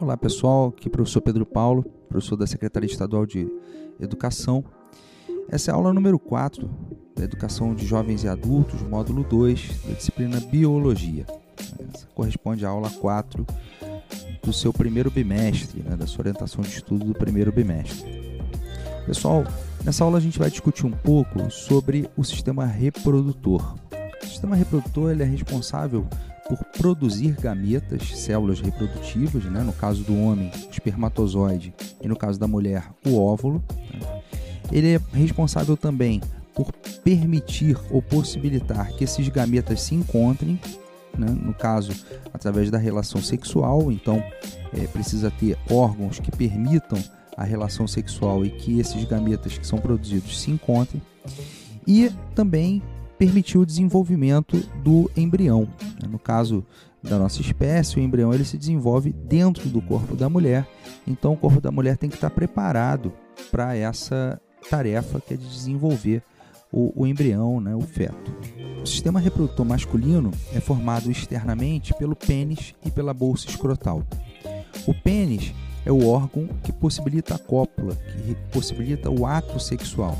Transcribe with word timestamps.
Olá 0.00 0.16
pessoal, 0.16 0.68
aqui 0.68 0.86
é 0.86 0.88
o 0.88 0.90
professor 0.90 1.20
Pedro 1.20 1.44
Paulo, 1.44 1.82
professor 2.08 2.34
da 2.34 2.46
Secretaria 2.46 2.88
Estadual 2.88 3.26
de 3.26 3.46
Educação. 4.00 4.64
Essa 5.50 5.70
é 5.70 5.74
a 5.74 5.76
aula 5.76 5.92
número 5.92 6.18
4 6.18 6.70
da 7.14 7.24
Educação 7.24 7.74
de 7.74 7.84
Jovens 7.84 8.24
e 8.24 8.28
Adultos, 8.28 8.80
módulo 8.80 9.22
2 9.22 9.82
da 9.86 9.92
disciplina 9.92 10.40
Biologia. 10.40 11.26
Essa 11.92 12.06
corresponde 12.14 12.64
à 12.64 12.70
aula 12.70 12.88
4 12.88 13.46
do 14.42 14.54
seu 14.54 14.72
primeiro 14.72 15.10
bimestre, 15.10 15.82
né, 15.82 15.94
da 15.94 16.06
sua 16.06 16.22
orientação 16.22 16.62
de 16.62 16.70
estudo 16.70 17.04
do 17.04 17.12
primeiro 17.12 17.52
bimestre. 17.52 18.42
Pessoal, 19.04 19.44
nessa 19.84 20.02
aula 20.02 20.16
a 20.16 20.22
gente 20.22 20.38
vai 20.38 20.48
discutir 20.48 20.86
um 20.86 20.92
pouco 20.92 21.50
sobre 21.50 22.08
o 22.16 22.24
sistema 22.24 22.64
reprodutor. 22.64 23.74
O 24.22 24.26
sistema 24.26 24.56
reprodutor 24.56 25.10
ele 25.10 25.24
é 25.24 25.26
responsável 25.26 26.08
por 26.50 26.64
produzir 26.64 27.36
gametas, 27.40 28.18
células 28.18 28.60
reprodutivas, 28.60 29.44
né? 29.44 29.62
no 29.62 29.72
caso 29.72 30.02
do 30.02 30.20
homem, 30.20 30.50
espermatozoide, 30.68 31.72
e 32.02 32.08
no 32.08 32.16
caso 32.16 32.40
da 32.40 32.48
mulher, 32.48 32.90
o 33.06 33.16
óvulo. 33.16 33.62
Né? 33.94 34.22
Ele 34.72 34.94
é 34.96 35.00
responsável 35.12 35.76
também 35.76 36.20
por 36.52 36.72
permitir 37.04 37.78
ou 37.88 38.02
possibilitar 38.02 38.88
que 38.94 39.04
esses 39.04 39.28
gametas 39.28 39.80
se 39.82 39.94
encontrem, 39.94 40.58
né? 41.16 41.28
no 41.28 41.54
caso, 41.54 41.92
através 42.34 42.68
da 42.68 42.78
relação 42.78 43.22
sexual, 43.22 43.92
então 43.92 44.20
é, 44.72 44.88
precisa 44.88 45.30
ter 45.30 45.56
órgãos 45.70 46.18
que 46.18 46.32
permitam 46.32 46.98
a 47.36 47.44
relação 47.44 47.86
sexual 47.86 48.44
e 48.44 48.50
que 48.50 48.80
esses 48.80 49.04
gametas 49.04 49.56
que 49.56 49.66
são 49.66 49.78
produzidos 49.78 50.40
se 50.40 50.50
encontrem. 50.50 51.00
E 51.86 52.10
também 52.34 52.82
permitiu 53.20 53.60
o 53.60 53.66
desenvolvimento 53.66 54.56
do 54.82 55.10
embrião. 55.14 55.68
No 56.08 56.18
caso 56.18 56.64
da 57.02 57.18
nossa 57.18 57.42
espécie, 57.42 57.98
o 57.98 58.02
embrião 58.02 58.32
ele 58.32 58.46
se 58.46 58.56
desenvolve 58.56 59.12
dentro 59.12 59.68
do 59.68 59.82
corpo 59.82 60.16
da 60.16 60.26
mulher, 60.26 60.66
então 61.06 61.34
o 61.34 61.36
corpo 61.36 61.60
da 61.60 61.70
mulher 61.70 61.98
tem 61.98 62.08
que 62.08 62.16
estar 62.16 62.30
preparado 62.30 63.12
para 63.50 63.76
essa 63.76 64.40
tarefa 64.70 65.20
que 65.20 65.34
é 65.34 65.36
de 65.36 65.46
desenvolver 65.46 66.22
o, 66.72 67.02
o 67.02 67.06
embrião, 67.06 67.60
né, 67.60 67.76
o 67.76 67.82
feto. 67.82 68.34
O 68.82 68.86
sistema 68.86 69.20
reprodutor 69.20 69.66
masculino 69.66 70.30
é 70.54 70.60
formado 70.60 71.10
externamente 71.10 71.92
pelo 71.92 72.16
pênis 72.16 72.74
e 72.86 72.90
pela 72.90 73.12
bolsa 73.12 73.50
escrotal. 73.50 74.02
O 74.86 74.94
pênis 74.94 75.52
é 75.84 75.92
o 75.92 76.08
órgão 76.08 76.48
que 76.62 76.72
possibilita 76.72 77.34
a 77.34 77.38
cópula, 77.38 77.94
que 78.24 78.34
possibilita 78.50 79.10
o 79.10 79.26
ato 79.26 79.60
sexual 79.60 80.18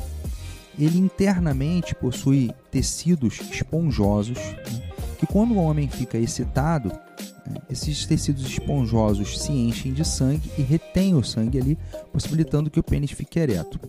ele 0.77 0.97
internamente 0.97 1.93
possui 1.95 2.51
tecidos 2.69 3.39
esponjosos, 3.51 4.37
né, 4.37 4.81
que 5.19 5.27
quando 5.27 5.53
o 5.53 5.57
homem 5.57 5.87
fica 5.87 6.17
excitado, 6.17 6.89
né, 6.89 7.57
esses 7.69 8.05
tecidos 8.05 8.45
esponjosos 8.45 9.39
se 9.39 9.51
enchem 9.51 9.93
de 9.93 10.05
sangue 10.05 10.51
e 10.57 10.61
retêm 10.61 11.15
o 11.15 11.23
sangue 11.23 11.59
ali, 11.59 11.77
possibilitando 12.11 12.69
que 12.69 12.79
o 12.79 12.83
pênis 12.83 13.11
fique 13.11 13.39
ereto. 13.39 13.79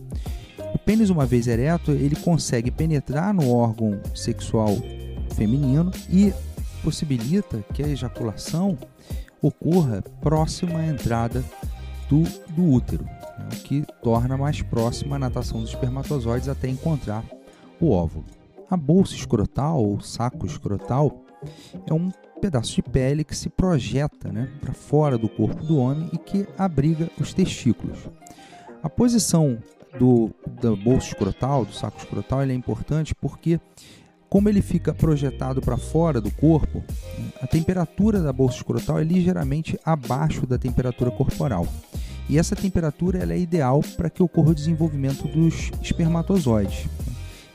O 0.73 0.77
pênis, 0.77 1.09
uma 1.09 1.25
vez 1.25 1.47
ereto, 1.47 1.91
ele 1.91 2.15
consegue 2.15 2.71
penetrar 2.71 3.33
no 3.33 3.49
órgão 3.51 3.99
sexual 4.13 4.75
feminino 5.35 5.91
e 6.09 6.33
possibilita 6.83 7.63
que 7.73 7.81
a 7.81 7.87
ejaculação 7.87 8.77
ocorra 9.41 10.01
próxima 10.21 10.79
à 10.79 10.87
entrada 10.87 11.43
do, 12.09 12.23
do 12.53 12.69
útero 12.69 13.05
que 13.63 13.85
torna 14.01 14.37
mais 14.37 14.61
próxima 14.61 15.15
a 15.15 15.19
natação 15.19 15.61
dos 15.61 15.69
espermatozoides 15.69 16.49
até 16.49 16.67
encontrar 16.67 17.23
o 17.79 17.91
óvulo. 17.91 18.25
A 18.69 18.77
bolsa 18.77 19.13
escrotal 19.13 19.83
ou 19.83 19.99
saco 20.01 20.45
escrotal 20.45 21.23
é 21.85 21.93
um 21.93 22.11
pedaço 22.41 22.75
de 22.75 22.83
pele 22.83 23.23
que 23.23 23.35
se 23.35 23.49
projeta 23.49 24.31
né, 24.31 24.49
para 24.59 24.73
fora 24.73 25.17
do 25.17 25.29
corpo 25.29 25.63
do 25.63 25.77
homem 25.77 26.09
e 26.11 26.17
que 26.17 26.47
abriga 26.57 27.09
os 27.19 27.33
testículos. 27.33 27.97
A 28.81 28.89
posição 28.89 29.59
do, 29.97 30.29
da 30.61 30.75
bolsa 30.75 31.07
escrotal, 31.07 31.63
do 31.63 31.73
saco 31.73 31.99
escrotal, 31.99 32.41
é 32.41 32.53
importante 32.53 33.15
porque, 33.15 33.59
como 34.29 34.49
ele 34.49 34.61
fica 34.61 34.93
projetado 34.93 35.61
para 35.61 35.77
fora 35.77 36.19
do 36.19 36.31
corpo, 36.31 36.83
a 37.41 37.47
temperatura 37.47 38.19
da 38.19 38.33
bolsa 38.33 38.57
escrotal 38.57 38.99
é 38.99 39.03
ligeiramente 39.03 39.79
abaixo 39.85 40.45
da 40.45 40.57
temperatura 40.57 41.11
corporal. 41.11 41.65
E 42.29 42.37
essa 42.37 42.55
temperatura 42.55 43.19
ela 43.19 43.33
é 43.33 43.39
ideal 43.39 43.81
para 43.97 44.09
que 44.09 44.23
ocorra 44.23 44.51
o 44.51 44.55
desenvolvimento 44.55 45.27
dos 45.27 45.71
espermatozoides. 45.81 46.87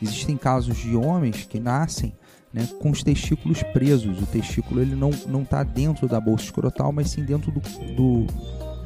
Existem 0.01 0.37
casos 0.37 0.77
de 0.77 0.95
homens 0.95 1.45
que 1.45 1.59
nascem 1.59 2.13
né, 2.53 2.69
com 2.81 2.91
os 2.91 3.03
testículos 3.03 3.63
presos. 3.63 4.21
O 4.23 4.27
testículo 4.27 4.81
ele 4.81 4.95
não 4.95 5.43
está 5.43 5.63
dentro 5.63 6.07
da 6.07 6.21
bolsa 6.21 6.45
escrotal, 6.45 6.93
mas 6.93 7.11
sim 7.11 7.25
dentro 7.25 7.51
do, 7.51 7.61
do, 7.95 8.27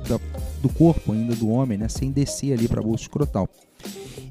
da, 0.08 0.18
do 0.60 0.68
corpo 0.68 1.12
ainda 1.12 1.34
do 1.34 1.48
homem, 1.50 1.76
né, 1.76 1.88
sem 1.88 2.10
descer 2.10 2.52
ali 2.52 2.68
para 2.68 2.80
a 2.80 2.82
bolsa 2.82 3.04
escrotal. 3.04 3.48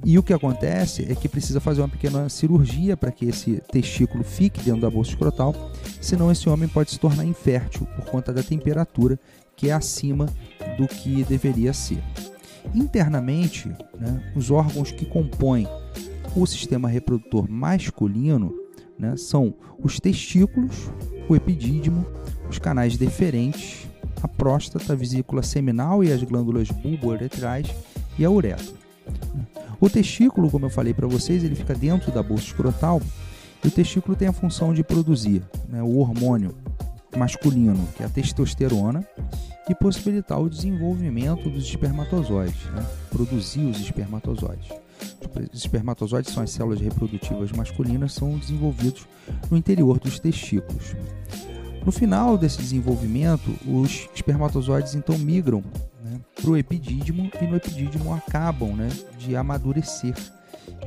E 0.03 0.17
o 0.17 0.23
que 0.23 0.33
acontece 0.33 1.05
é 1.11 1.13
que 1.13 1.29
precisa 1.29 1.59
fazer 1.59 1.81
uma 1.81 1.89
pequena 1.89 2.27
cirurgia 2.27 2.97
para 2.97 3.11
que 3.11 3.25
esse 3.25 3.61
testículo 3.71 4.23
fique 4.23 4.61
dentro 4.63 4.81
da 4.81 4.89
bolsa 4.89 5.11
escrotal, 5.11 5.53
senão 6.01 6.31
esse 6.31 6.49
homem 6.49 6.67
pode 6.67 6.89
se 6.89 6.99
tornar 6.99 7.23
infértil 7.23 7.85
por 7.95 8.05
conta 8.05 8.33
da 8.33 8.41
temperatura 8.41 9.19
que 9.55 9.69
é 9.69 9.73
acima 9.73 10.27
do 10.81 10.87
que 10.87 11.23
deveria 11.23 11.73
ser. 11.73 12.01
Internamente, 12.73 13.69
né, 13.99 14.31
os 14.35 14.49
órgãos 14.49 14.91
que 14.91 15.05
compõem 15.05 15.67
o 16.35 16.45
sistema 16.47 16.89
reprodutor 16.89 17.49
masculino 17.49 18.53
né, 18.97 19.15
são 19.15 19.53
os 19.79 19.99
testículos, 19.99 20.89
o 21.29 21.35
epidídimo, 21.35 22.05
os 22.49 22.57
canais 22.57 22.97
deferentes, 22.97 23.87
a 24.23 24.27
próstata, 24.27 24.93
a 24.93 24.95
vesícula 24.95 25.43
seminal 25.43 26.03
e 26.03 26.11
as 26.11 26.23
glândulas 26.23 26.69
bulbo-uretrais 26.69 27.67
e 28.17 28.25
a 28.25 28.31
uretra. 28.31 28.81
O 29.79 29.89
testículo, 29.89 30.49
como 30.49 30.65
eu 30.65 30.69
falei 30.69 30.93
para 30.93 31.07
vocês, 31.07 31.43
ele 31.43 31.55
fica 31.55 31.75
dentro 31.75 32.11
da 32.11 32.23
bolsa 32.23 32.45
escrotal 32.45 33.01
e 33.63 33.67
o 33.67 33.71
testículo 33.71 34.15
tem 34.15 34.27
a 34.27 34.33
função 34.33 34.73
de 34.73 34.83
produzir 34.83 35.43
né, 35.69 35.81
o 35.83 35.97
hormônio 35.97 36.55
masculino, 37.15 37.87
que 37.95 38.03
é 38.03 38.05
a 38.05 38.09
testosterona, 38.09 39.05
e 39.69 39.75
possibilitar 39.75 40.39
o 40.41 40.49
desenvolvimento 40.49 41.49
dos 41.49 41.65
espermatozoides, 41.65 42.65
né? 42.71 42.85
produzir 43.09 43.65
os 43.65 43.79
espermatozoides. 43.79 44.69
Os 45.53 45.59
espermatozoides 45.59 46.33
são 46.33 46.43
as 46.43 46.51
células 46.51 46.79
reprodutivas 46.79 47.51
masculinas, 47.51 48.13
são 48.13 48.37
desenvolvidos 48.37 49.07
no 49.49 49.57
interior 49.57 49.99
dos 49.99 50.19
testículos. 50.19 50.95
No 51.85 51.91
final 51.91 52.37
desse 52.37 52.59
desenvolvimento, 52.59 53.51
os 53.65 54.07
espermatozoides 54.13 54.93
então 54.93 55.17
migram 55.17 55.63
né, 56.03 56.19
para 56.39 56.51
o 56.51 56.57
epidídimo 56.57 57.31
e 57.41 57.47
no 57.47 57.55
epidídimo 57.55 58.13
acabam 58.13 58.75
né, 58.75 58.89
de 59.17 59.35
amadurecer 59.35 60.13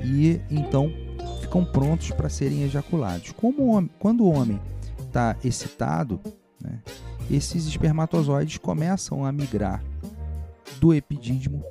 e 0.05 0.41
então 0.51 0.93
ficam 1.41 1.65
prontos 1.65 2.11
para 2.11 2.29
serem 2.29 2.63
ejaculados. 2.63 3.33
Como 3.33 3.89
quando 3.99 4.25
o 4.25 4.33
homem 4.33 4.61
está 5.01 5.37
excitado, 5.43 6.21
né, 6.63 6.81
esses 7.31 7.67
espermatozoides 7.67 8.59
começam 8.59 9.25
a 9.25 9.33
migrar 9.33 9.83
do 10.81 10.93
epidídimo 10.93 11.63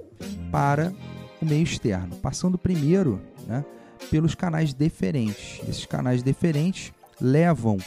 para 0.52 0.94
o 1.42 1.46
meio 1.46 1.64
externo, 1.64 2.16
passando 2.18 2.58
primeiro 2.58 3.20
né, 3.48 3.64
pelos 4.10 4.36
canais 4.36 4.74
deferentes. 4.74 5.62
Esses 5.68 5.86
canais 5.86 6.24
deferentes 6.24 6.94
levam 7.20 7.78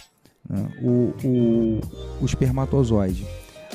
né, 0.49 0.69
o, 0.82 1.15
o, 1.25 1.81
o, 2.21 2.25
espermatozoide 2.25 3.27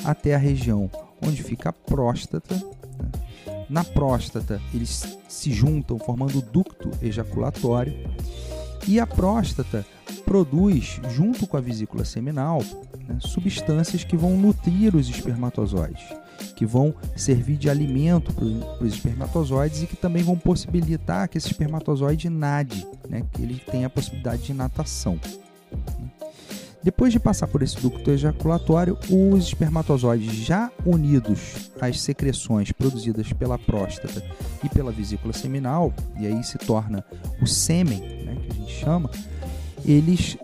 até 0.04 0.34
a 0.34 0.38
região 0.38 0.90
onde 1.20 1.42
fica 1.42 1.70
a 1.70 1.72
próstata. 1.72 2.54
Né. 2.54 3.10
Na 3.68 3.84
próstata, 3.84 4.60
eles 4.74 5.18
se 5.28 5.52
juntam 5.52 5.98
formando 5.98 6.38
o 6.38 6.42
ducto 6.42 6.90
ejaculatório. 7.00 7.94
E 8.86 8.98
a 8.98 9.06
próstata 9.06 9.86
produz, 10.24 11.00
junto 11.10 11.46
com 11.46 11.56
a 11.56 11.60
vesícula 11.60 12.04
seminal, 12.04 12.62
né, 13.08 13.18
substâncias 13.20 14.04
que 14.04 14.16
vão 14.16 14.36
nutrir 14.36 14.96
os 14.96 15.08
espermatozoides, 15.08 16.02
que 16.56 16.66
vão 16.66 16.94
servir 17.16 17.56
de 17.56 17.70
alimento 17.70 18.32
para 18.32 18.44
os 18.84 18.94
espermatozoides 18.94 19.82
e 19.82 19.86
que 19.86 19.96
também 19.96 20.22
vão 20.22 20.36
possibilitar 20.36 21.28
que 21.28 21.38
esse 21.38 21.48
espermatozoide 21.48 22.28
nade, 22.28 22.86
né, 23.08 23.22
que 23.32 23.42
ele 23.42 23.60
tenha 23.70 23.86
a 23.86 23.90
possibilidade 23.90 24.42
de 24.42 24.54
natação. 24.54 25.18
Depois 26.82 27.12
de 27.12 27.20
passar 27.20 27.46
por 27.46 27.62
esse 27.62 27.80
ducto 27.80 28.10
ejaculatório, 28.10 28.98
os 29.08 29.44
espermatozoides 29.44 30.32
já 30.34 30.68
unidos 30.84 31.70
às 31.80 32.00
secreções 32.00 32.72
produzidas 32.72 33.32
pela 33.32 33.56
próstata 33.56 34.20
e 34.64 34.68
pela 34.68 34.90
vesícula 34.90 35.32
seminal, 35.32 35.94
e 36.18 36.26
aí 36.26 36.42
se 36.42 36.58
torna 36.58 37.04
o 37.40 37.46
sêmen, 37.46 38.21
a 38.52 38.54
gente 38.54 38.72
chama, 38.72 39.10
eles 39.84 40.36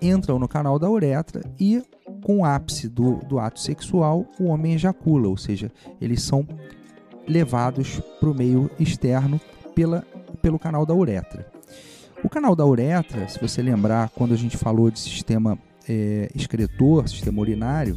entram 0.00 0.38
no 0.38 0.48
canal 0.48 0.78
da 0.78 0.88
uretra 0.88 1.42
e, 1.58 1.82
com 2.22 2.38
o 2.38 2.44
ápice 2.44 2.88
do, 2.88 3.16
do 3.28 3.38
ato 3.38 3.60
sexual, 3.60 4.26
o 4.38 4.44
homem 4.46 4.74
ejacula, 4.74 5.28
ou 5.28 5.36
seja, 5.36 5.70
eles 6.00 6.22
são 6.22 6.46
levados 7.26 8.00
para 8.20 8.30
o 8.30 8.34
meio 8.34 8.70
externo 8.78 9.40
pela, 9.74 10.04
pelo 10.40 10.58
canal 10.58 10.86
da 10.86 10.94
uretra. 10.94 11.50
O 12.24 12.28
canal 12.28 12.56
da 12.56 12.64
uretra, 12.64 13.28
se 13.28 13.40
você 13.40 13.60
lembrar, 13.60 14.10
quando 14.10 14.32
a 14.32 14.36
gente 14.36 14.56
falou 14.56 14.90
de 14.90 14.98
sistema 14.98 15.58
é, 15.88 16.30
excretor, 16.34 17.08
sistema 17.08 17.40
urinário, 17.40 17.96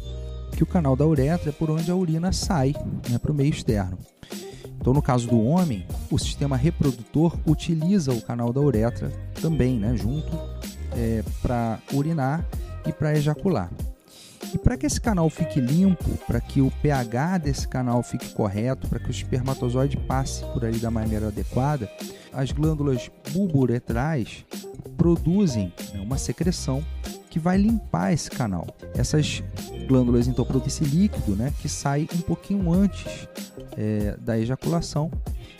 que 0.60 0.64
o 0.64 0.66
canal 0.66 0.94
da 0.94 1.06
uretra 1.06 1.48
é 1.48 1.52
por 1.52 1.70
onde 1.70 1.90
a 1.90 1.96
urina 1.96 2.32
sai 2.32 2.74
né, 3.08 3.16
para 3.16 3.32
o 3.32 3.34
meio 3.34 3.48
externo. 3.48 3.96
Então, 4.78 4.92
no 4.92 5.00
caso 5.00 5.26
do 5.26 5.42
homem, 5.42 5.86
o 6.10 6.18
sistema 6.18 6.54
reprodutor 6.54 7.34
utiliza 7.46 8.12
o 8.12 8.20
canal 8.20 8.52
da 8.52 8.60
uretra 8.60 9.10
também, 9.40 9.78
né, 9.78 9.96
junto 9.96 10.30
é, 10.94 11.24
para 11.40 11.78
urinar 11.94 12.44
e 12.86 12.92
para 12.92 13.16
ejacular. 13.16 13.70
E 14.52 14.58
para 14.58 14.76
que 14.76 14.84
esse 14.84 15.00
canal 15.00 15.30
fique 15.30 15.58
limpo, 15.58 16.10
para 16.26 16.42
que 16.42 16.60
o 16.60 16.70
pH 16.82 17.38
desse 17.38 17.66
canal 17.66 18.02
fique 18.02 18.28
correto, 18.34 18.86
para 18.86 18.98
que 18.98 19.08
o 19.08 19.10
espermatozoide 19.10 19.96
passe 19.96 20.44
por 20.52 20.62
ali 20.62 20.78
da 20.78 20.90
maneira 20.90 21.28
adequada, 21.28 21.90
as 22.34 22.52
glândulas 22.52 23.10
bulbouretrais 23.32 24.44
produzem 24.98 25.72
né, 25.94 26.00
uma 26.02 26.18
secreção 26.18 26.84
que 27.30 27.38
vai 27.38 27.56
limpar 27.56 28.12
esse 28.12 28.28
canal. 28.28 28.66
Essas 28.94 29.42
glândulas 29.86 30.26
então 30.26 30.44
produzem 30.44 30.68
esse 30.68 30.84
líquido, 30.84 31.36
né, 31.36 31.52
que 31.62 31.68
sai 31.68 32.08
um 32.14 32.20
pouquinho 32.20 32.70
antes 32.72 33.28
é, 33.76 34.16
da 34.20 34.38
ejaculação, 34.38 35.10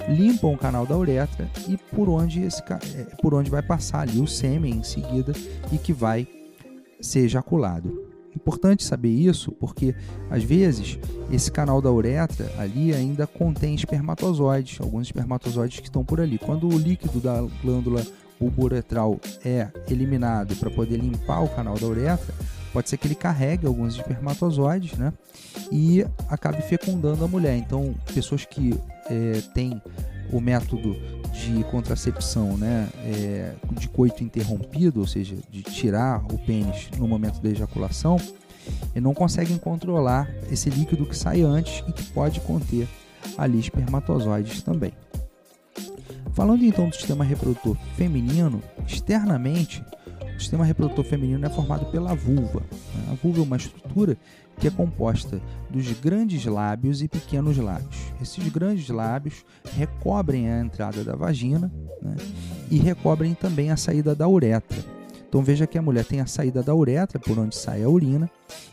limpam 0.08 0.52
o 0.52 0.58
canal 0.58 0.84
da 0.84 0.96
uretra 0.96 1.48
e 1.68 1.76
por 1.76 2.08
onde 2.08 2.42
esse 2.42 2.62
é, 2.62 3.04
por 3.22 3.34
onde 3.34 3.50
vai 3.50 3.62
passar 3.62 4.00
ali 4.00 4.20
o 4.20 4.26
sêmen 4.26 4.74
em 4.74 4.82
seguida 4.82 5.32
e 5.72 5.78
que 5.78 5.92
vai 5.92 6.26
ser 7.00 7.20
ejaculado. 7.20 8.10
Importante 8.34 8.84
saber 8.84 9.10
isso 9.10 9.50
porque 9.52 9.94
às 10.30 10.42
vezes 10.42 10.98
esse 11.30 11.50
canal 11.50 11.82
da 11.82 11.90
uretra 11.90 12.50
ali 12.58 12.94
ainda 12.94 13.26
contém 13.26 13.74
espermatozoides, 13.74 14.80
alguns 14.80 15.08
espermatozoides 15.08 15.80
que 15.80 15.86
estão 15.86 16.04
por 16.04 16.20
ali. 16.20 16.38
Quando 16.38 16.68
o 16.68 16.78
líquido 16.78 17.20
da 17.20 17.42
glândula 17.62 18.04
bulbouretral 18.40 19.20
é 19.44 19.68
eliminado 19.88 20.56
para 20.56 20.70
poder 20.70 20.96
limpar 20.96 21.42
o 21.42 21.48
canal 21.48 21.78
da 21.78 21.86
uretra, 21.86 22.34
pode 22.72 22.88
ser 22.88 22.96
que 22.96 23.06
ele 23.06 23.14
carregue 23.14 23.66
alguns 23.66 23.96
espermatozoides, 23.96 24.96
né? 24.96 25.12
E 25.70 26.04
acabe 26.28 26.62
fecundando 26.62 27.24
a 27.24 27.28
mulher. 27.28 27.56
Então, 27.56 27.94
pessoas 28.14 28.44
que 28.44 28.78
é, 29.10 29.42
têm 29.52 29.80
o 30.32 30.40
método 30.40 30.96
de 31.32 31.64
contracepção, 31.64 32.56
né, 32.56 32.88
é, 33.04 33.52
de 33.72 33.88
coito 33.88 34.22
interrompido, 34.22 35.00
ou 35.00 35.06
seja, 35.06 35.36
de 35.50 35.62
tirar 35.62 36.24
o 36.32 36.38
pênis 36.38 36.88
no 36.98 37.06
momento 37.06 37.40
da 37.40 37.48
ejaculação, 37.48 38.16
e 38.94 39.00
não 39.00 39.14
conseguem 39.14 39.56
controlar 39.56 40.28
esse 40.50 40.70
líquido 40.70 41.06
que 41.06 41.16
sai 41.16 41.42
antes 41.42 41.82
e 41.88 41.92
que 41.92 42.04
pode 42.12 42.40
conter 42.40 42.86
ali 43.36 43.58
espermatozoides 43.58 44.62
também. 44.62 44.92
Falando 46.32 46.64
então 46.64 46.88
do 46.88 46.94
sistema 46.94 47.24
reprodutor 47.24 47.76
feminino, 47.96 48.62
externamente, 48.86 49.84
o 50.36 50.40
sistema 50.40 50.64
reprodutor 50.64 51.04
feminino 51.04 51.44
é 51.44 51.50
formado 51.50 51.86
pela 51.86 52.14
vulva. 52.14 52.60
Né? 52.60 53.08
A 53.10 53.14
vulva 53.14 53.40
é 53.40 53.42
uma 53.42 53.56
estrutura 53.56 54.16
que 54.58 54.68
é 54.68 54.70
composta 54.70 55.40
dos 55.68 55.90
grandes 56.00 56.44
lábios 56.44 57.02
e 57.02 57.08
pequenos 57.08 57.56
lábios. 57.56 57.96
Esses 58.20 58.48
grandes 58.48 58.88
lábios 58.88 59.44
recobrem 59.76 60.50
a 60.50 60.60
entrada 60.60 61.02
da 61.02 61.16
vagina 61.16 61.70
né? 62.00 62.16
e 62.70 62.78
recobrem 62.78 63.34
também 63.34 63.70
a 63.70 63.76
saída 63.76 64.14
da 64.14 64.28
uretra. 64.28 64.99
Então 65.30 65.44
veja 65.44 65.64
que 65.64 65.78
a 65.78 65.82
mulher 65.82 66.04
tem 66.04 66.20
a 66.20 66.26
saída 66.26 66.60
da 66.60 66.74
uretra, 66.74 67.16
por 67.16 67.38
onde 67.38 67.54
sai 67.54 67.84
a 67.84 67.88
urina, 67.88 68.28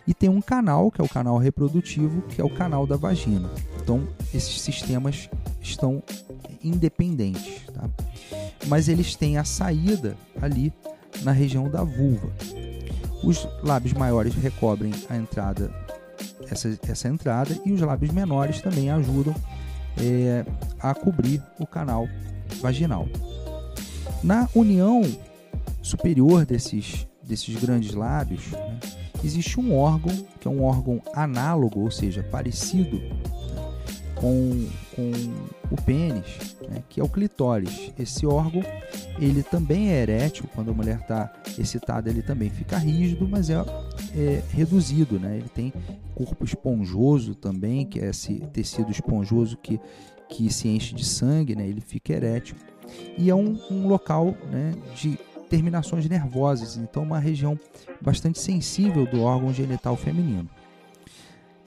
e 0.07 0.13
tem 0.13 0.27
um 0.27 0.41
canal, 0.41 0.89
que 0.89 0.99
é 0.99 1.03
o 1.03 1.07
canal 1.07 1.37
reprodutivo, 1.37 2.23
que 2.23 2.41
é 2.41 2.43
o 2.43 2.49
canal 2.49 2.87
da 2.87 2.97
vagina. 2.97 3.47
Então 3.79 4.07
esses 4.33 4.59
sistemas 4.59 5.29
estão 5.61 6.01
independentes, 6.63 7.61
tá? 7.71 7.87
mas 8.65 8.89
eles 8.89 9.15
têm 9.15 9.37
a 9.37 9.43
saída 9.43 10.17
ali 10.41 10.73
na 11.21 11.31
região 11.31 11.69
da 11.69 11.83
vulva. 11.83 12.27
Os 13.23 13.47
lábios 13.61 13.93
maiores 13.93 14.33
recobrem 14.33 14.91
a 15.11 15.15
entrada, 15.15 15.71
essa, 16.49 16.75
essa 16.89 17.07
entrada, 17.07 17.55
e 17.63 17.71
os 17.71 17.81
lábios 17.81 18.11
menores 18.11 18.63
também 18.63 18.89
ajudam 18.89 19.35
é, 20.01 20.43
a 20.79 20.95
cobrir 20.95 21.39
o 21.59 21.67
canal 21.67 22.09
vaginal. 22.59 23.07
Na 24.23 24.49
união 24.55 25.03
superior 25.87 26.45
desses, 26.45 27.07
desses 27.23 27.55
grandes 27.55 27.93
lábios, 27.93 28.47
né, 28.51 28.79
existe 29.23 29.59
um 29.59 29.75
órgão, 29.75 30.13
que 30.39 30.47
é 30.47 30.51
um 30.51 30.63
órgão 30.63 31.01
análogo, 31.13 31.79
ou 31.79 31.91
seja, 31.91 32.21
parecido 32.23 33.01
com, 34.15 34.67
com 34.95 35.11
o 35.71 35.81
pênis, 35.81 36.57
né, 36.67 36.83
que 36.89 36.99
é 36.99 37.03
o 37.03 37.09
clitóris. 37.09 37.91
Esse 37.97 38.25
órgão 38.25 38.63
ele 39.19 39.41
também 39.43 39.89
é 39.89 40.01
erétil, 40.01 40.45
quando 40.53 40.71
a 40.71 40.73
mulher 40.73 40.99
está 40.99 41.33
excitada 41.57 42.09
ele 42.09 42.21
também 42.21 42.49
fica 42.49 42.77
rígido, 42.77 43.27
mas 43.27 43.49
é, 43.49 43.55
é, 44.15 44.43
reduzido, 44.49 45.19
né? 45.19 45.37
ele 45.37 45.49
tem 45.49 45.73
corpo 46.13 46.43
esponjoso 46.43 47.33
também, 47.33 47.85
que 47.85 47.99
é 47.99 48.09
esse 48.09 48.35
tecido 48.53 48.91
esponjoso 48.91 49.57
que, 49.57 49.79
que 50.29 50.51
se 50.51 50.67
enche 50.67 50.93
de 50.93 51.05
sangue, 51.05 51.55
né? 51.55 51.67
ele 51.67 51.81
fica 51.81 52.13
erétil. 52.13 52.55
E 53.17 53.29
é 53.29 53.35
um, 53.35 53.59
um 53.69 53.87
local 53.87 54.35
né, 54.51 54.73
de 54.95 55.19
terminações 55.49 56.07
nervosas, 56.07 56.77
então 56.77 57.03
uma 57.03 57.19
região 57.19 57.59
bastante 58.01 58.39
sensível 58.39 59.05
do 59.05 59.21
órgão 59.21 59.53
genital 59.53 59.95
feminino. 59.95 60.49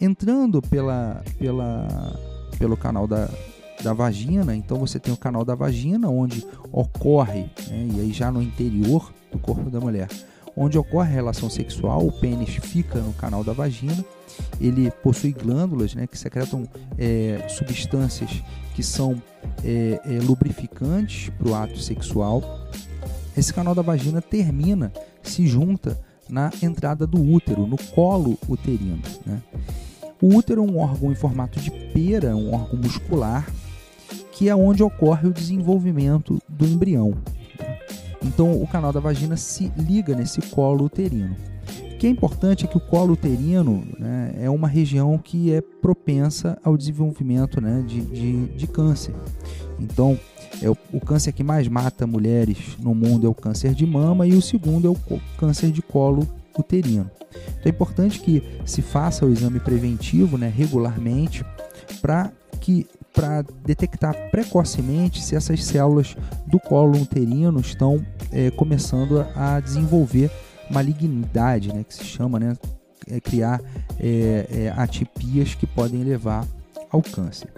Entrando 0.00 0.62
pela, 0.62 1.22
pela, 1.38 1.86
pelo 2.58 2.76
canal 2.76 3.06
da, 3.06 3.28
da 3.82 3.92
vagina, 3.92 4.54
então 4.54 4.78
você 4.78 4.98
tem 4.98 5.12
o 5.12 5.16
canal 5.16 5.44
da 5.44 5.54
vagina, 5.54 6.08
onde 6.08 6.46
ocorre, 6.72 7.50
né, 7.68 7.88
e 7.94 8.00
aí 8.00 8.12
já 8.12 8.30
no 8.30 8.42
interior 8.42 9.12
do 9.30 9.38
corpo 9.38 9.68
da 9.68 9.80
mulher, 9.80 10.08
onde 10.56 10.78
ocorre 10.78 11.10
a 11.10 11.14
relação 11.14 11.48
sexual, 11.48 12.06
o 12.06 12.12
pênis 12.12 12.50
fica 12.56 12.98
no 12.98 13.12
canal 13.12 13.44
da 13.44 13.52
vagina, 13.52 14.04
ele 14.60 14.90
possui 14.90 15.32
glândulas 15.32 15.94
né, 15.94 16.06
que 16.06 16.18
secretam 16.18 16.66
é, 16.98 17.46
substâncias 17.48 18.42
que 18.74 18.82
são 18.82 19.22
é, 19.64 20.00
é, 20.04 20.18
lubrificantes 20.22 21.30
para 21.30 21.48
o 21.48 21.54
ato 21.54 21.78
sexual 21.78 22.42
esse 23.40 23.54
canal 23.54 23.74
da 23.74 23.82
vagina 23.82 24.20
termina, 24.20 24.92
se 25.22 25.46
junta 25.46 25.98
na 26.28 26.50
entrada 26.62 27.06
do 27.06 27.20
útero, 27.20 27.66
no 27.66 27.76
colo 27.76 28.38
uterino. 28.46 29.00
Né? 29.24 29.42
O 30.20 30.34
útero 30.36 30.62
é 30.62 30.70
um 30.70 30.78
órgão 30.78 31.10
em 31.10 31.14
formato 31.14 31.58
de 31.58 31.70
pera, 31.70 32.36
um 32.36 32.52
órgão 32.54 32.78
muscular, 32.78 33.50
que 34.32 34.48
é 34.48 34.54
onde 34.54 34.82
ocorre 34.82 35.26
o 35.26 35.32
desenvolvimento 35.32 36.40
do 36.48 36.66
embrião. 36.66 37.14
Então, 38.22 38.62
o 38.62 38.66
canal 38.66 38.92
da 38.92 39.00
vagina 39.00 39.36
se 39.36 39.72
liga 39.76 40.14
nesse 40.14 40.42
colo 40.42 40.84
uterino. 40.84 41.34
Que 42.00 42.06
é 42.06 42.10
importante 42.10 42.64
é 42.64 42.66
que 42.66 42.78
o 42.78 42.80
colo 42.80 43.12
uterino 43.12 43.84
né, 43.98 44.32
é 44.38 44.48
uma 44.48 44.66
região 44.66 45.18
que 45.18 45.52
é 45.52 45.60
propensa 45.60 46.56
ao 46.64 46.74
desenvolvimento 46.74 47.60
né, 47.60 47.84
de, 47.86 48.00
de, 48.00 48.46
de 48.46 48.66
câncer. 48.66 49.14
Então, 49.78 50.18
é 50.62 50.70
o, 50.70 50.76
o, 50.94 50.98
câncer 50.98 51.32
que 51.32 51.44
mais 51.44 51.68
mata 51.68 52.06
mulheres 52.06 52.74
no 52.78 52.94
mundo 52.94 53.26
é 53.26 53.28
o 53.28 53.34
câncer 53.34 53.74
de 53.74 53.84
mama 53.84 54.26
e 54.26 54.32
o 54.32 54.40
segundo 54.40 54.88
é 54.88 54.90
o 54.90 55.20
câncer 55.36 55.70
de 55.70 55.82
colo 55.82 56.26
uterino. 56.58 57.10
Então 57.58 57.66
é 57.66 57.68
importante 57.68 58.18
que 58.18 58.42
se 58.64 58.80
faça 58.80 59.26
o 59.26 59.30
exame 59.30 59.60
preventivo 59.60 60.38
né, 60.38 60.48
regularmente 60.48 61.44
para 62.00 62.32
que 62.62 62.86
para 63.12 63.44
detectar 63.62 64.14
precocemente 64.30 65.22
se 65.22 65.36
essas 65.36 65.62
células 65.64 66.16
do 66.46 66.58
colo 66.58 66.98
uterino 66.98 67.60
estão 67.60 68.02
é, 68.32 68.50
começando 68.50 69.26
a 69.34 69.60
desenvolver 69.60 70.30
malignidade, 70.70 71.72
né, 71.72 71.84
que 71.84 71.94
se 71.94 72.04
chama, 72.04 72.38
né, 72.38 72.56
é, 73.10 73.20
criar 73.20 73.60
é, 73.98 74.46
é 74.50 74.74
atipias 74.76 75.54
que 75.54 75.66
podem 75.66 76.02
levar 76.02 76.46
ao 76.90 77.02
câncer. 77.02 77.48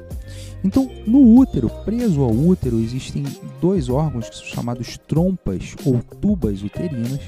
Então, 0.64 0.88
no 1.06 1.36
útero, 1.36 1.68
preso 1.84 2.22
ao 2.22 2.30
útero, 2.30 2.78
existem 2.78 3.24
dois 3.60 3.88
órgãos 3.88 4.28
que 4.28 4.36
são 4.36 4.46
chamados 4.46 4.96
trompas 4.96 5.74
ou 5.84 6.00
tubas 6.02 6.62
uterinas. 6.62 7.20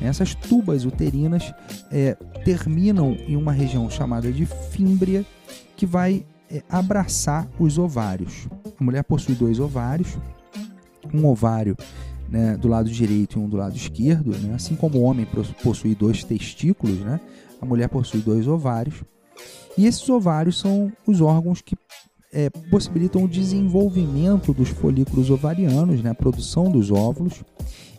Essas 0.00 0.34
tubas 0.34 0.84
uterinas 0.84 1.52
é, 1.90 2.14
terminam 2.44 3.16
em 3.28 3.36
uma 3.36 3.52
região 3.52 3.88
chamada 3.88 4.32
de 4.32 4.44
fímbria, 4.44 5.24
que 5.76 5.86
vai 5.86 6.24
é, 6.50 6.62
abraçar 6.68 7.48
os 7.58 7.78
ovários. 7.78 8.48
A 8.78 8.82
mulher 8.82 9.04
possui 9.04 9.34
dois 9.34 9.60
ovários, 9.60 10.18
um 11.12 11.26
ovário 11.26 11.76
né, 12.34 12.56
do 12.56 12.66
lado 12.66 12.90
direito 12.90 13.38
e 13.38 13.40
um 13.40 13.48
do 13.48 13.56
lado 13.56 13.76
esquerdo, 13.76 14.36
né? 14.38 14.54
assim 14.56 14.74
como 14.74 14.98
o 14.98 15.02
homem 15.02 15.24
possui 15.62 15.94
dois 15.94 16.24
testículos, 16.24 16.98
né? 16.98 17.20
a 17.62 17.64
mulher 17.64 17.88
possui 17.88 18.20
dois 18.20 18.48
ovários. 18.48 19.04
E 19.78 19.86
esses 19.86 20.08
ovários 20.08 20.58
são 20.58 20.92
os 21.06 21.20
órgãos 21.20 21.60
que 21.60 21.76
é, 22.32 22.50
possibilitam 22.72 23.22
o 23.22 23.28
desenvolvimento 23.28 24.52
dos 24.52 24.68
folículos 24.68 25.30
ovarianos, 25.30 26.02
né, 26.02 26.10
a 26.10 26.14
produção 26.14 26.72
dos 26.72 26.90
óvulos, 26.90 27.44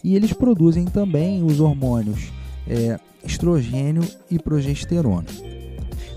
e 0.03 0.17
eles 0.17 0.33
produzem 0.33 0.83
também 0.83 1.41
os 1.41 1.61
hormônios 1.61 2.33
é, 2.67 2.99
estrogênio 3.23 4.03
e 4.29 4.37
progesterona. 4.37 5.27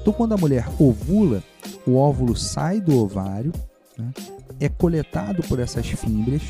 Então, 0.00 0.12
quando 0.12 0.32
a 0.32 0.36
mulher 0.36 0.66
ovula, 0.76 1.40
o 1.86 1.94
óvulo 1.94 2.34
sai 2.34 2.80
do 2.80 2.98
ovário, 2.98 3.52
né, 3.96 4.10
é 4.58 4.68
coletado 4.68 5.40
por 5.44 5.60
essas 5.60 5.86
fímbrias, 5.86 6.42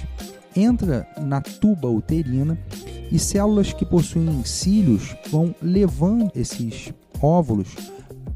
entra 0.58 1.06
na 1.20 1.40
tuba 1.40 1.88
uterina 1.88 2.58
e 3.10 3.18
células 3.18 3.72
que 3.72 3.86
possuem 3.86 4.44
cílios 4.44 5.16
vão 5.30 5.54
levando 5.62 6.30
esses 6.34 6.92
óvulos 7.20 7.74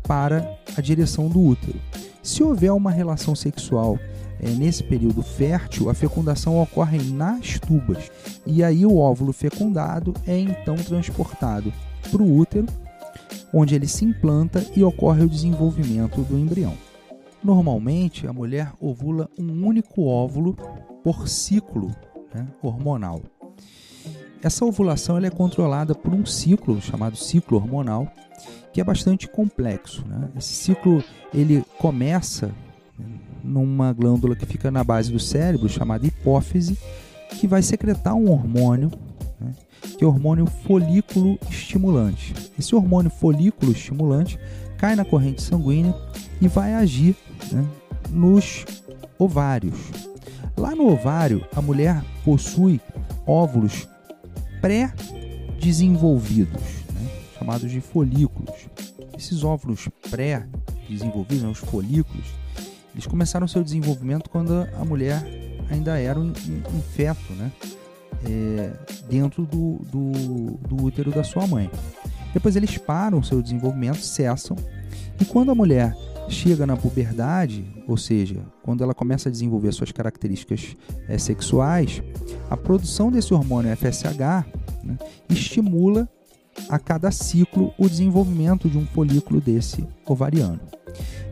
para 0.07 0.59
a 0.77 0.81
direção 0.81 1.29
do 1.29 1.41
útero. 1.41 1.79
Se 2.23 2.43
houver 2.43 2.73
uma 2.73 2.91
relação 2.91 3.35
sexual 3.35 3.99
é, 4.41 4.49
nesse 4.51 4.83
período 4.83 5.23
fértil, 5.23 5.91
a 5.91 5.95
fecundação 5.95 6.61
ocorre 6.61 6.99
nas 6.99 7.59
tubas 7.59 8.11
e 8.47 8.63
aí 8.63 8.85
o 8.87 8.97
óvulo 8.97 9.33
fecundado 9.33 10.15
é 10.27 10.39
então 10.39 10.77
transportado 10.77 11.73
para 12.11 12.23
o 12.23 12.37
útero, 12.37 12.67
onde 13.53 13.75
ele 13.75 13.87
se 13.87 14.05
implanta 14.05 14.65
e 14.75 14.83
ocorre 14.83 15.23
o 15.23 15.29
desenvolvimento 15.29 16.23
do 16.23 16.39
embrião. 16.39 16.75
Normalmente, 17.43 18.27
a 18.27 18.33
mulher 18.33 18.73
ovula 18.81 19.29
um 19.39 19.67
único 19.67 20.05
óvulo 20.05 20.57
por 21.03 21.29
ciclo 21.29 21.91
né, 22.35 22.47
hormonal. 22.63 23.21
Essa 24.43 24.65
ovulação 24.65 25.19
é 25.19 25.31
controlada 25.31 25.95
por 25.95 26.13
um 26.13 26.27
ciclo 26.27 26.81
chamado 26.83 27.17
ciclo 27.17 27.59
hormonal, 27.59 28.13
que 28.73 28.81
é 28.81 28.85
bastante 28.85 29.29
complexo. 29.29 30.05
Né? 30.07 30.29
Esse 30.37 30.55
ciclo 30.55 31.03
ele 31.33 31.65
começa 31.79 32.51
numa 33.43 33.93
glândula 33.93 34.35
que 34.35 34.47
fica 34.47 34.71
na 34.71 34.83
base 34.83 35.13
do 35.13 35.19
cérebro, 35.19 35.69
chamada 35.69 36.07
hipófise, 36.07 36.77
que 37.39 37.47
vai 37.47 37.63
secretar 37.63 38.15
um 38.15 38.31
hormônio, 38.31 38.91
né? 39.41 39.53
que 39.97 40.05
é 40.05 40.07
o 40.07 40.11
hormônio 40.11 40.47
folículo 40.47 41.39
estimulante. 41.49 42.35
Esse 42.59 42.75
hormônio 42.75 43.11
folículo 43.11 43.73
estimulante 43.73 44.39
cai 44.77 44.97
na 44.97 45.05
corrente 45.05 45.41
sanguínea 45.41 45.95
e 46.41 46.49
vai 46.49 46.75
agir 46.75 47.15
né, 47.53 47.65
nos 48.11 48.65
ovários. 49.19 50.12
Lá 50.57 50.75
no 50.75 50.91
ovário, 50.93 51.47
a 51.55 51.63
mulher 51.63 52.03
possui 52.25 52.81
óvulos 53.27 53.87
pré-desenvolvidos, 54.61 56.63
né, 56.93 57.09
chamados 57.39 57.71
de 57.71 57.81
folículos. 57.81 58.67
Esses 59.17 59.45
óvulos 59.45 59.89
pré-desenvolvidos, 60.11 61.43
né, 61.43 61.49
os 61.49 61.59
folículos, 61.59 62.27
eles 62.93 63.07
começaram 63.07 63.49
seu 63.49 63.65
desenvolvimento 63.65 64.29
quando 64.29 64.69
a 64.79 64.85
mulher 64.85 65.25
ainda 65.71 65.99
era 65.99 66.19
um, 66.19 66.29
um, 66.29 66.77
um 66.77 66.83
feto, 66.95 67.33
né? 67.33 67.51
É, 68.25 68.71
dentro 69.09 69.45
do, 69.45 69.81
do, 69.91 70.13
do 70.69 70.85
útero 70.85 71.11
da 71.11 71.25
sua 71.25 71.45
mãe. 71.47 71.69
Depois 72.33 72.55
eles 72.55 72.79
param 72.79 73.23
seu 73.23 73.43
desenvolvimento, 73.43 73.99
cessam, 73.99 74.57
e 75.21 75.25
quando 75.25 75.51
a 75.51 75.55
mulher 75.55 75.93
chega 76.29 76.67
na 76.67 76.77
puberdade, 76.77 77.65
ou 77.87 77.97
seja, 77.97 78.41
quando 78.63 78.83
ela 78.83 78.95
começa 78.95 79.29
a 79.29 79.33
desenvolver 79.33 79.73
suas 79.73 79.93
características 79.93 80.77
é, 81.09 81.19
sexuais, 81.19 82.03
a 82.49 82.57
produção 82.57 83.11
desse 83.11 83.35
hormônio 83.35 83.77
FSH 83.77 84.47
né, 84.83 84.99
estimula 85.29 86.09
a 86.69 86.79
cada 86.79 87.11
ciclo 87.11 87.73
o 87.79 87.89
desenvolvimento 87.89 88.69
de 88.69 88.79
um 88.79 88.87
folículo 88.87 89.41
desse 89.41 89.87
ovariano. 90.07 90.61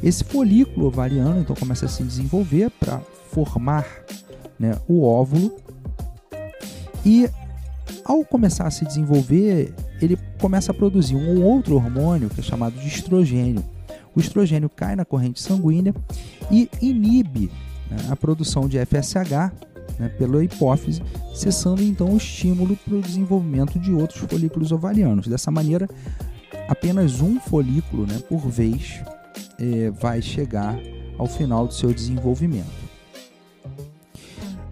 Esse 0.03 0.25
folículo 0.25 0.87
ovariano 0.87 1.41
então 1.41 1.55
começa 1.55 1.87
a 1.87 1.89
se 1.89 2.03
desenvolver 2.03 2.71
para 2.71 3.01
formar 3.31 3.87
né, 4.59 4.77
o 4.89 5.05
óvulo 5.05 5.55
e 7.05 7.29
ao 8.05 8.25
começar 8.25 8.67
a 8.67 8.71
se 8.71 8.85
desenvolver 8.85 9.75
ele 10.01 10.19
começa 10.41 10.73
a 10.73 10.75
produzir 10.75 11.17
um 11.17 11.45
outro 11.45 11.77
hormônio 11.77 12.31
que 12.31 12.41
é 12.41 12.43
chamado 12.43 12.75
de 12.75 12.89
estrogênio. 12.89 13.63
O 14.15 14.21
estrogênio 14.21 14.69
cai 14.69 14.97
na 14.97 15.05
corrente 15.05 15.41
sanguínea 15.41 15.95
e 16.51 16.69
inibe 16.81 17.51
né, 17.91 17.97
a 18.11 18.17
produção 18.17 18.69
de 18.69 18.79
FSH 18.79 19.53
né, 19.99 20.09
pela 20.09 20.43
hipófise, 20.43 21.03
cessando 21.35 21.83
então 21.83 22.13
o 22.13 22.17
estímulo 22.17 22.77
para 22.77 22.97
o 22.97 23.03
desenvolvimento 23.03 23.79
de 23.79 23.93
outros 23.93 24.21
folículos 24.21 24.73
ovarianos. 24.73 25.27
Dessa 25.27 25.51
maneira, 25.51 25.89
apenas 26.69 27.21
um 27.21 27.39
folículo 27.39 28.07
né, 28.07 28.19
por 28.29 28.41
vez 28.49 29.03
é, 29.59 29.91
vai 29.91 30.23
chegar 30.23 30.79
ao 31.19 31.27
final 31.27 31.67
do 31.67 31.75
seu 31.75 31.93
desenvolvimento. 31.93 32.81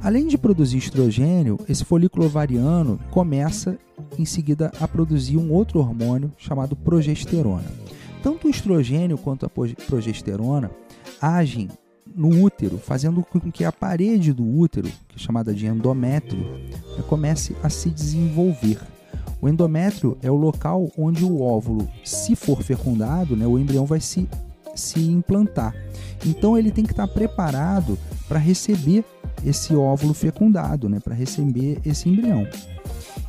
Além 0.01 0.29
de 0.29 0.39
produzir 0.39 0.79
estrogênio, 0.79 1.59
esse 1.69 1.85
folículo 1.85 2.27
ovariano 2.27 2.99
começa 3.11 3.77
em 4.17 4.25
seguida 4.25 4.73
a 4.81 4.87
produzir 4.87 5.37
um 5.37 5.53
outro 5.53 5.81
hormônio 5.81 6.33
chamado 6.39 6.77
progesterona. 6.77 7.71
Tanto 8.23 8.47
o 8.47 8.51
estrogênio 8.51 9.17
quanto 9.17 9.47
a 9.47 9.51
progesterona 9.87 10.71
agem 11.21 11.69
no 12.15 12.43
útero, 12.43 12.79
fazendo 12.79 13.23
com 13.23 13.39
que 13.51 13.65
a 13.65 13.73
parede 13.73 14.33
do 14.33 14.45
útero, 14.45 14.89
é 14.89 15.19
chamada 15.19 15.55
de 15.55 15.67
endométrio, 15.67 16.45
comece 17.07 17.55
a 17.63 17.69
se 17.69 17.91
desenvolver. 17.91 18.81
O 19.41 19.49
endométrio 19.49 20.19
é 20.21 20.31
o 20.31 20.35
local 20.35 20.91
onde 20.99 21.25
o 21.25 21.41
óvulo, 21.41 21.89
se 22.05 22.35
for 22.35 22.63
fecundado, 22.63 23.37
né, 23.37 23.47
o 23.47 23.59
embrião 23.59 23.87
vai 23.87 24.01
se, 24.01 24.29
se 24.75 25.01
implantar. 25.01 25.75
Então 26.27 26.59
ele 26.59 26.73
tem 26.73 26.85
que 26.85 26.93
estar 26.93 27.07
preparado 27.07 27.97
para 28.27 28.39
receber 28.39 29.05
esse 29.45 29.75
óvulo 29.75 30.13
fecundado, 30.13 30.89
né, 30.89 30.99
para 30.99 31.15
receber 31.15 31.81
esse 31.85 32.09
embrião. 32.09 32.47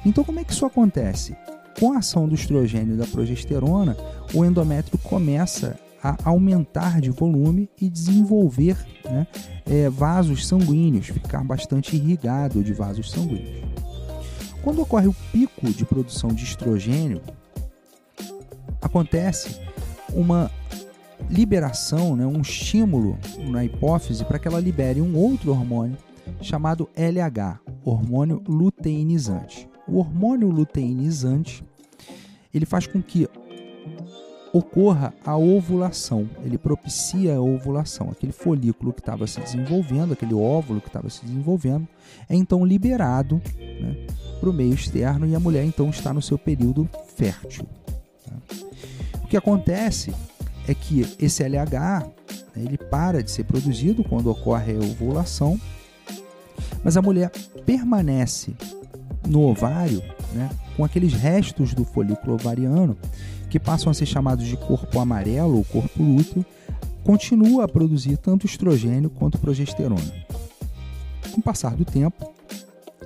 Então, 0.05 0.23
como 0.23 0.39
é 0.39 0.43
que 0.43 0.53
isso 0.53 0.65
acontece? 0.65 1.35
Com 1.77 1.93
a 1.93 1.97
ação 1.97 2.27
do 2.27 2.35
estrogênio 2.35 2.95
e 2.95 2.97
da 2.97 3.05
progesterona, 3.05 3.97
o 4.33 4.45
endométrio 4.45 4.97
começa 4.99 5.77
a 6.01 6.17
aumentar 6.23 7.01
de 7.01 7.09
volume 7.09 7.69
e 7.79 7.89
desenvolver 7.89 8.77
né, 9.03 9.27
é, 9.65 9.89
vasos 9.89 10.47
sanguíneos, 10.47 11.07
ficar 11.07 11.43
bastante 11.43 11.95
irrigado 11.95 12.63
de 12.63 12.73
vasos 12.73 13.11
sanguíneos. 13.11 13.65
Quando 14.63 14.81
ocorre 14.81 15.07
o 15.07 15.15
pico 15.31 15.69
de 15.71 15.85
produção 15.85 16.29
de 16.29 16.43
estrogênio, 16.43 17.21
acontece 18.81 19.59
uma 20.13 20.49
liberação, 21.29 22.15
né, 22.15 22.25
um 22.25 22.41
estímulo 22.41 23.17
na 23.49 23.63
hipófise 23.63 24.23
para 24.25 24.39
que 24.39 24.47
ela 24.47 24.59
libere 24.59 25.01
um 25.01 25.15
outro 25.15 25.51
hormônio 25.51 25.97
chamado 26.41 26.89
LH, 26.95 27.59
hormônio 27.83 28.41
luteinizante. 28.47 29.68
O 29.91 29.97
hormônio 29.97 30.49
luteinizante 30.49 31.63
ele 32.53 32.65
faz 32.65 32.87
com 32.87 33.01
que 33.01 33.27
ocorra 34.51 35.13
a 35.23 35.37
ovulação, 35.37 36.27
ele 36.43 36.57
propicia 36.57 37.35
a 37.35 37.41
ovulação. 37.41 38.09
Aquele 38.09 38.31
folículo 38.31 38.91
que 38.91 38.99
estava 38.99 39.27
se 39.27 39.39
desenvolvendo, 39.39 40.13
aquele 40.13 40.33
óvulo 40.33 40.81
que 40.81 40.87
estava 40.87 41.09
se 41.09 41.23
desenvolvendo, 41.23 41.87
é 42.27 42.35
então 42.35 42.65
liberado 42.65 43.41
né, 43.57 44.07
para 44.39 44.49
o 44.49 44.53
meio 44.53 44.73
externo 44.73 45.27
e 45.27 45.35
a 45.35 45.39
mulher 45.39 45.63
então 45.63 45.89
está 45.89 46.11
no 46.11 46.21
seu 46.21 46.37
período 46.37 46.89
fértil. 47.15 47.65
Né? 48.25 48.37
O 49.23 49.27
que 49.27 49.37
acontece 49.37 50.13
é 50.67 50.73
que 50.73 51.05
esse 51.19 51.43
LH 51.43 52.07
né, 52.55 52.63
ele 52.63 52.77
para 52.77 53.21
de 53.21 53.29
ser 53.29 53.43
produzido 53.43 54.03
quando 54.03 54.31
ocorre 54.31 54.73
a 54.75 54.79
ovulação, 54.79 55.59
mas 56.83 56.97
a 56.97 57.01
mulher 57.01 57.31
permanece 57.65 58.55
no 59.27 59.41
ovário 59.43 60.01
né, 60.33 60.49
com 60.75 60.83
aqueles 60.83 61.13
restos 61.13 61.73
do 61.73 61.83
folículo 61.83 62.33
ovariano 62.33 62.97
que 63.49 63.59
passam 63.59 63.89
a 63.89 63.93
ser 63.93 64.05
chamados 64.05 64.45
de 64.45 64.55
corpo 64.55 64.99
amarelo 64.99 65.57
ou 65.57 65.63
corpo 65.63 66.03
lúteo, 66.03 66.45
continua 67.03 67.65
a 67.65 67.67
produzir 67.67 68.17
tanto 68.17 68.45
estrogênio 68.45 69.09
quanto 69.09 69.39
progesterona. 69.39 70.13
Com 71.31 71.39
o 71.39 71.43
passar 71.43 71.75
do 71.75 71.83
tempo, 71.83 72.31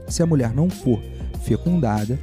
se 0.08 0.22
a 0.22 0.26
mulher 0.26 0.54
não 0.54 0.70
for 0.70 1.02
fecundada, 1.44 2.20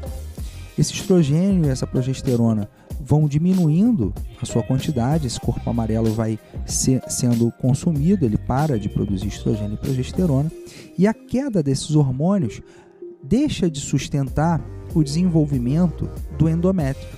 esse 0.79 0.93
estrogênio 0.93 1.67
e 1.67 1.69
essa 1.69 1.87
progesterona 1.87 2.69
vão 3.01 3.27
diminuindo 3.27 4.13
a 4.41 4.47
sua 4.47 4.63
quantidade, 4.63 5.27
esse 5.27 5.41
corpo 5.41 5.69
amarelo 5.69 6.13
vai 6.13 6.39
ser, 6.67 7.03
sendo 7.09 7.51
consumido, 7.53 8.25
ele 8.25 8.37
para 8.37 8.79
de 8.79 8.89
produzir 8.89 9.29
estrogênio 9.29 9.75
e 9.75 9.79
progesterona, 9.79 10.51
e 10.97 11.07
a 11.07 11.15
queda 11.15 11.63
desses 11.63 11.97
hormônios 11.97 12.61
deixa 13.23 13.71
de 13.71 13.81
sustentar 13.81 14.61
o 14.95 15.03
desenvolvimento 15.03 16.09
do 16.39 16.49
endométrio. 16.49 17.09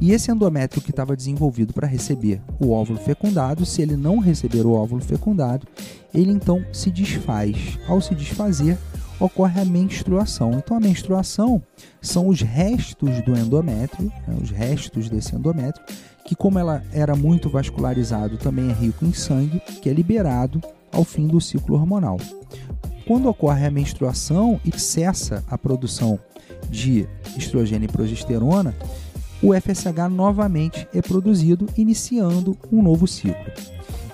E 0.00 0.12
esse 0.12 0.30
endométrio 0.30 0.82
que 0.82 0.90
estava 0.90 1.16
desenvolvido 1.16 1.72
para 1.72 1.86
receber 1.86 2.40
o 2.58 2.72
óvulo 2.72 2.98
fecundado, 2.98 3.64
se 3.64 3.80
ele 3.80 3.96
não 3.96 4.18
receber 4.18 4.66
o 4.66 4.72
óvulo 4.72 5.00
fecundado, 5.00 5.66
ele 6.12 6.32
então 6.32 6.64
se 6.72 6.90
desfaz. 6.90 7.78
Ao 7.86 8.00
se 8.00 8.14
desfazer, 8.14 8.76
ocorre 9.20 9.60
a 9.60 9.64
menstruação. 9.64 10.52
Então, 10.54 10.76
a 10.76 10.80
menstruação 10.80 11.62
são 12.02 12.28
os 12.28 12.40
restos 12.42 13.22
do 13.22 13.36
endométrio, 13.36 14.12
né, 14.26 14.36
os 14.42 14.50
restos 14.50 15.08
desse 15.08 15.34
endométrio, 15.34 15.84
que, 16.24 16.34
como 16.34 16.58
ela 16.58 16.82
era 16.92 17.14
muito 17.14 17.48
vascularizado, 17.48 18.36
também 18.36 18.70
é 18.70 18.72
rico 18.72 19.04
em 19.04 19.12
sangue, 19.12 19.60
que 19.80 19.88
é 19.88 19.92
liberado 19.92 20.60
ao 20.90 21.04
fim 21.04 21.26
do 21.26 21.40
ciclo 21.40 21.76
hormonal. 21.76 22.18
Quando 23.06 23.28
ocorre 23.28 23.66
a 23.66 23.70
menstruação 23.70 24.58
e 24.64 24.78
cessa 24.78 25.44
a 25.46 25.58
produção 25.58 26.18
de 26.70 27.06
estrogênio 27.36 27.86
e 27.86 27.92
progesterona, 27.92 28.74
o 29.42 29.52
FSH 29.52 30.08
novamente 30.10 30.88
é 30.94 31.02
produzido, 31.02 31.66
iniciando 31.76 32.56
um 32.72 32.82
novo 32.82 33.06
ciclo. 33.06 33.44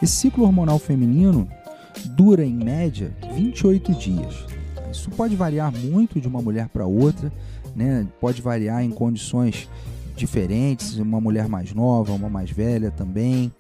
Esse 0.02 0.14
ciclo 0.14 0.44
hormonal 0.44 0.78
feminino 0.78 1.49
dura 2.16 2.44
em 2.44 2.54
média 2.54 3.14
28 3.35 3.94
dias. 3.94 4.44
Isso 4.90 5.09
pode 5.11 5.37
variar 5.37 5.73
muito 5.73 6.20
de 6.20 6.26
uma 6.26 6.42
mulher 6.42 6.68
para 6.68 6.85
outra, 6.85 7.32
né? 7.76 8.09
pode 8.20 8.42
variar 8.42 8.82
em 8.82 8.90
condições 8.90 9.68
diferentes, 10.16 10.97
uma 10.97 11.20
mulher 11.20 11.49
mais 11.49 11.73
nova, 11.73 12.12
uma 12.12 12.28
mais 12.28 12.50
velha 12.50 12.90
também. 12.90 13.52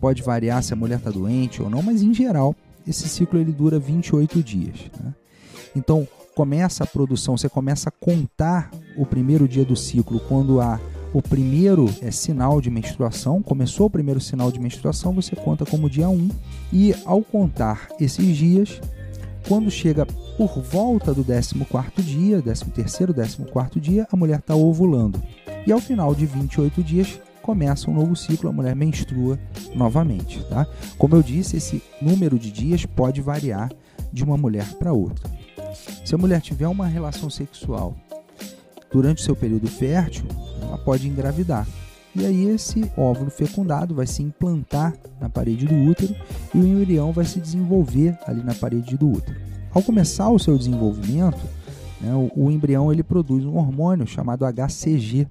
Pode 0.00 0.22
variar 0.22 0.60
se 0.62 0.72
a 0.72 0.76
mulher 0.76 0.98
está 0.98 1.10
doente 1.10 1.62
ou 1.62 1.70
não, 1.70 1.82
mas 1.82 2.02
em 2.02 2.12
geral 2.12 2.54
esse 2.86 3.08
ciclo 3.08 3.38
ele 3.38 3.52
dura 3.52 3.78
28 3.78 4.42
dias. 4.42 4.90
Né? 5.02 5.14
Então 5.74 6.06
começa 6.34 6.84
a 6.84 6.86
produção, 6.86 7.36
você 7.36 7.48
começa 7.48 7.88
a 7.88 7.92
contar 7.92 8.70
o 8.96 9.04
primeiro 9.04 9.46
dia 9.46 9.64
do 9.64 9.76
ciclo 9.76 10.20
quando 10.20 10.60
há 10.60 10.80
o 11.12 11.20
primeiro 11.20 11.92
é 12.00 12.10
sinal 12.10 12.58
de 12.58 12.70
menstruação, 12.70 13.42
começou 13.42 13.86
o 13.86 13.90
primeiro 13.90 14.18
sinal 14.18 14.50
de 14.50 14.58
menstruação, 14.58 15.12
você 15.12 15.36
conta 15.36 15.66
como 15.66 15.90
dia 15.90 16.08
1 16.08 16.30
e 16.72 16.94
ao 17.04 17.22
contar 17.22 17.88
esses 18.00 18.34
dias, 18.34 18.80
quando 19.46 19.70
chega 19.70 20.06
por 20.06 20.58
volta 20.62 21.12
do 21.12 21.22
14º 21.22 22.02
dia, 22.02 22.40
13º, 22.40 23.12
14º 23.12 23.78
dia, 23.78 24.06
a 24.10 24.16
mulher 24.16 24.38
está 24.38 24.54
ovulando. 24.54 25.22
E 25.66 25.72
ao 25.72 25.80
final 25.80 26.14
de 26.14 26.24
28 26.24 26.82
dias, 26.82 27.20
começa 27.42 27.90
um 27.90 27.94
novo 27.94 28.16
ciclo, 28.16 28.48
a 28.48 28.52
mulher 28.52 28.74
menstrua 28.74 29.38
novamente, 29.74 30.42
tá? 30.44 30.66
Como 30.96 31.14
eu 31.14 31.22
disse, 31.22 31.56
esse 31.56 31.82
número 32.00 32.38
de 32.38 32.50
dias 32.50 32.86
pode 32.86 33.20
variar 33.20 33.70
de 34.12 34.24
uma 34.24 34.36
mulher 34.36 34.66
para 34.74 34.92
outra. 34.92 35.30
Se 36.04 36.14
a 36.14 36.18
mulher 36.18 36.40
tiver 36.40 36.68
uma 36.68 36.86
relação 36.86 37.28
sexual 37.28 37.94
durante 38.90 39.22
o 39.22 39.24
seu 39.24 39.34
período 39.34 39.66
fértil, 39.66 40.24
ela 40.62 40.78
pode 40.78 41.08
engravidar. 41.08 41.66
E 42.14 42.26
aí 42.26 42.46
esse 42.46 42.90
óvulo 42.96 43.30
fecundado 43.30 43.94
vai 43.94 44.06
se 44.06 44.22
implantar 44.22 44.94
na 45.18 45.30
parede 45.30 45.66
do 45.66 45.74
útero 45.74 46.14
e 46.54 46.58
o 46.58 46.66
embrião 46.66 47.10
vai 47.10 47.24
se 47.24 47.40
desenvolver 47.40 48.16
ali 48.26 48.42
na 48.42 48.54
parede 48.54 48.96
do 48.98 49.10
útero. 49.10 49.40
Ao 49.72 49.82
começar 49.82 50.28
o 50.28 50.38
seu 50.38 50.58
desenvolvimento, 50.58 51.40
o, 52.08 52.46
o, 52.46 52.50
embrião 52.50 52.92
ele 52.92 53.02
produz 53.02 53.44
um 53.44 53.56
hormônio 53.56 54.06
chamado 54.06 54.44
HCG. 54.44 55.26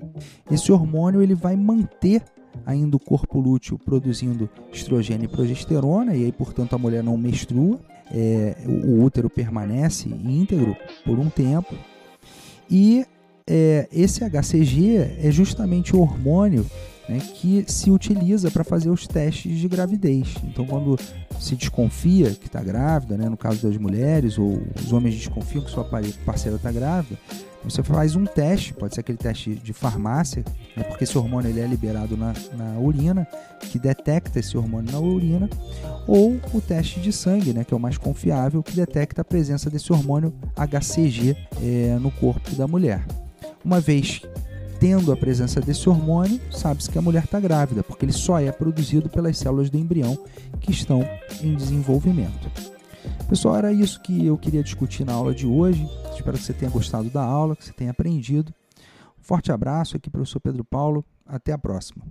Esse 0.49 0.71
hormônio 0.71 1.21
ele 1.21 1.35
vai 1.35 1.55
manter 1.55 2.23
ainda 2.65 2.95
o 2.95 2.99
corpo 2.99 3.39
lúteo 3.39 3.77
produzindo 3.77 4.49
estrogênio 4.71 5.25
e 5.25 5.27
progesterona 5.27 6.15
e 6.15 6.25
aí 6.25 6.31
portanto 6.31 6.73
a 6.73 6.77
mulher 6.77 7.03
não 7.03 7.17
menstrua, 7.17 7.79
é, 8.11 8.57
o, 8.65 8.87
o 8.87 9.03
útero 9.03 9.29
permanece 9.29 10.09
íntegro 10.09 10.75
por 11.05 11.17
um 11.17 11.29
tempo 11.29 11.73
e 12.69 13.05
é, 13.47 13.87
esse 13.91 14.23
HCG 14.23 15.17
é 15.23 15.31
justamente 15.31 15.95
o 15.95 16.01
hormônio 16.01 16.65
né, 17.07 17.19
que 17.35 17.65
se 17.67 17.89
utiliza 17.89 18.49
para 18.51 18.63
fazer 18.63 18.89
os 18.89 19.07
testes 19.07 19.57
de 19.57 19.67
gravidez. 19.67 20.35
Então, 20.43 20.65
quando 20.65 20.97
se 21.39 21.55
desconfia 21.55 22.31
que 22.31 22.47
está 22.47 22.61
grávida, 22.61 23.17
né, 23.17 23.27
no 23.27 23.37
caso 23.37 23.67
das 23.67 23.77
mulheres, 23.77 24.37
ou 24.37 24.61
os 24.79 24.93
homens 24.93 25.15
desconfiam 25.15 25.63
que 25.63 25.71
sua 25.71 25.83
parceira 25.83 26.57
está 26.57 26.71
grávida, 26.71 27.17
você 27.63 27.83
faz 27.83 28.15
um 28.15 28.25
teste, 28.25 28.73
pode 28.73 28.95
ser 28.95 29.01
aquele 29.01 29.17
teste 29.17 29.53
de 29.53 29.71
farmácia, 29.71 30.43
né, 30.75 30.83
porque 30.83 31.03
esse 31.03 31.17
hormônio 31.17 31.49
ele 31.49 31.59
é 31.59 31.67
liberado 31.67 32.17
na, 32.17 32.33
na, 32.57 32.79
urina, 32.79 33.27
que 33.59 33.77
detecta 33.77 34.39
esse 34.39 34.57
hormônio 34.57 34.91
na 34.91 34.99
urina, 34.99 35.49
ou 36.07 36.39
o 36.53 36.61
teste 36.61 36.99
de 36.99 37.11
sangue, 37.11 37.53
né, 37.53 37.63
que 37.63 37.73
é 37.73 37.77
o 37.77 37.79
mais 37.79 37.97
confiável, 37.97 38.63
que 38.63 38.75
detecta 38.75 39.21
a 39.21 39.25
presença 39.25 39.69
desse 39.69 39.91
hormônio 39.93 40.33
HCG 40.55 41.35
é, 41.61 41.97
no 41.99 42.11
corpo 42.11 42.55
da 42.55 42.67
mulher. 42.67 43.05
Uma 43.63 43.79
vez 43.79 44.21
tendo 44.81 45.11
a 45.11 45.15
presença 45.15 45.61
desse 45.61 45.87
hormônio, 45.87 46.41
sabe-se 46.49 46.89
que 46.89 46.97
a 46.97 47.01
mulher 47.03 47.25
está 47.25 47.39
grávida, 47.39 47.83
porque 47.83 48.03
ele 48.03 48.11
só 48.11 48.39
é 48.39 48.51
produzido 48.51 49.07
pelas 49.09 49.37
células 49.37 49.69
do 49.69 49.77
embrião 49.77 50.17
que 50.59 50.71
estão 50.71 51.07
em 51.39 51.55
desenvolvimento. 51.55 52.49
Pessoal, 53.29 53.57
era 53.57 53.71
isso 53.71 54.01
que 54.01 54.25
eu 54.25 54.35
queria 54.39 54.63
discutir 54.63 55.05
na 55.05 55.13
aula 55.13 55.35
de 55.35 55.45
hoje. 55.45 55.87
Espero 56.15 56.35
que 56.35 56.43
você 56.43 56.51
tenha 56.51 56.71
gostado 56.71 57.11
da 57.11 57.21
aula, 57.21 57.55
que 57.55 57.63
você 57.63 57.71
tenha 57.73 57.91
aprendido. 57.91 58.51
Um 59.19 59.23
forte 59.23 59.51
abraço 59.51 59.97
aqui, 59.97 60.09
professor 60.09 60.39
Pedro 60.39 60.63
Paulo. 60.63 61.05
Até 61.27 61.51
a 61.53 61.59
próxima. 61.59 62.03